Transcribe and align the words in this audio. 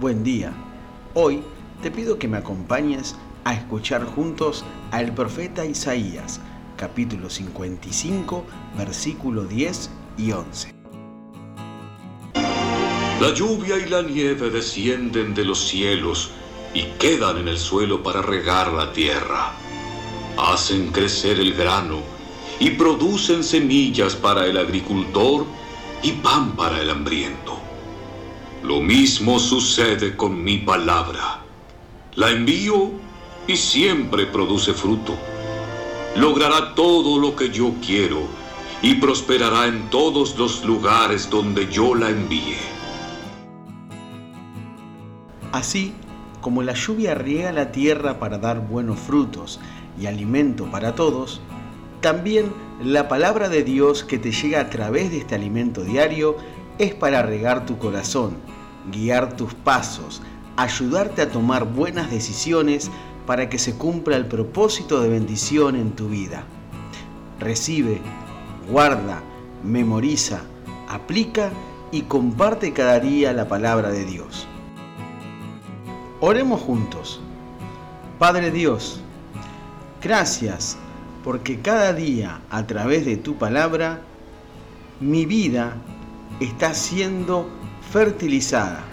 Buen 0.00 0.24
día. 0.24 0.54
Hoy 1.12 1.42
te 1.82 1.90
pido 1.90 2.18
que 2.18 2.26
me 2.26 2.38
acompañes 2.38 3.14
a 3.44 3.52
escuchar 3.52 4.06
juntos 4.06 4.64
al 4.90 5.14
profeta 5.14 5.66
Isaías, 5.66 6.40
capítulo 6.78 7.28
55, 7.28 8.42
versículo 8.78 9.44
10 9.44 9.90
y 10.16 10.32
11. 10.32 10.74
La 13.20 13.34
lluvia 13.34 13.76
y 13.76 13.90
la 13.90 14.00
nieve 14.00 14.48
descienden 14.48 15.34
de 15.34 15.44
los 15.44 15.68
cielos 15.68 16.30
y 16.72 16.84
quedan 16.98 17.36
en 17.36 17.48
el 17.48 17.58
suelo 17.58 18.02
para 18.02 18.22
regar 18.22 18.72
la 18.72 18.94
tierra. 18.94 19.52
Hacen 20.38 20.90
crecer 20.90 21.38
el 21.38 21.52
grano 21.52 21.98
y 22.58 22.70
producen 22.70 23.44
semillas 23.44 24.16
para 24.16 24.46
el 24.46 24.56
agricultor 24.56 25.44
y 26.02 26.12
pan 26.12 26.56
para 26.56 26.80
el 26.80 26.88
hambriento. 26.88 27.61
Lo 28.62 28.80
mismo 28.80 29.40
sucede 29.40 30.16
con 30.16 30.44
mi 30.44 30.58
palabra. 30.58 31.40
La 32.14 32.30
envío 32.30 32.92
y 33.48 33.56
siempre 33.56 34.26
produce 34.26 34.72
fruto. 34.72 35.16
Logrará 36.14 36.72
todo 36.76 37.18
lo 37.18 37.34
que 37.34 37.50
yo 37.50 37.74
quiero 37.84 38.20
y 38.80 38.94
prosperará 38.94 39.66
en 39.66 39.90
todos 39.90 40.38
los 40.38 40.64
lugares 40.64 41.28
donde 41.28 41.68
yo 41.72 41.96
la 41.96 42.10
envíe. 42.10 42.56
Así 45.50 45.92
como 46.40 46.62
la 46.62 46.74
lluvia 46.74 47.16
riega 47.16 47.50
la 47.50 47.72
tierra 47.72 48.20
para 48.20 48.38
dar 48.38 48.60
buenos 48.60 49.00
frutos 49.00 49.58
y 50.00 50.06
alimento 50.06 50.70
para 50.70 50.94
todos, 50.94 51.40
también 52.00 52.52
la 52.82 53.08
palabra 53.08 53.48
de 53.48 53.64
Dios 53.64 54.04
que 54.04 54.18
te 54.18 54.30
llega 54.30 54.60
a 54.60 54.70
través 54.70 55.10
de 55.10 55.18
este 55.18 55.34
alimento 55.34 55.82
diario 55.82 56.36
es 56.82 56.94
para 56.94 57.22
regar 57.22 57.64
tu 57.64 57.78
corazón, 57.78 58.32
guiar 58.90 59.36
tus 59.36 59.54
pasos, 59.54 60.20
ayudarte 60.56 61.22
a 61.22 61.30
tomar 61.30 61.64
buenas 61.64 62.10
decisiones 62.10 62.90
para 63.24 63.48
que 63.48 63.58
se 63.58 63.76
cumpla 63.76 64.16
el 64.16 64.26
propósito 64.26 65.00
de 65.00 65.08
bendición 65.08 65.76
en 65.76 65.92
tu 65.92 66.08
vida. 66.08 66.42
Recibe, 67.38 68.00
guarda, 68.68 69.22
memoriza, 69.62 70.40
aplica 70.88 71.50
y 71.92 72.02
comparte 72.02 72.72
cada 72.72 72.98
día 72.98 73.32
la 73.32 73.46
palabra 73.46 73.90
de 73.90 74.04
Dios. 74.04 74.48
Oremos 76.20 76.60
juntos. 76.60 77.20
Padre 78.18 78.50
Dios, 78.50 79.00
gracias 80.02 80.76
porque 81.22 81.60
cada 81.60 81.92
día 81.92 82.40
a 82.50 82.66
través 82.66 83.06
de 83.06 83.16
tu 83.16 83.36
palabra 83.36 84.00
mi 85.00 85.26
vida 85.26 85.76
está 86.44 86.74
siendo 86.74 87.48
fertilizada 87.92 88.84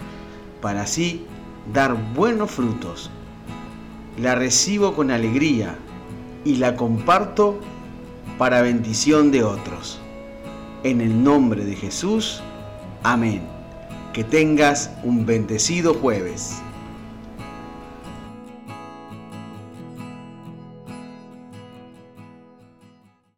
para 0.60 0.82
así 0.82 1.24
dar 1.72 1.94
buenos 2.14 2.50
frutos. 2.50 3.10
La 4.18 4.34
recibo 4.34 4.94
con 4.94 5.10
alegría 5.10 5.76
y 6.44 6.56
la 6.56 6.76
comparto 6.76 7.60
para 8.38 8.62
bendición 8.62 9.30
de 9.30 9.44
otros. 9.44 10.00
En 10.82 11.00
el 11.00 11.22
nombre 11.22 11.64
de 11.64 11.76
Jesús, 11.76 12.42
amén. 13.02 13.42
Que 14.12 14.24
tengas 14.24 14.90
un 15.02 15.24
bendecido 15.26 15.94
jueves. 15.94 16.62